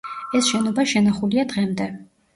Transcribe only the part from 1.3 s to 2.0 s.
დღემდე.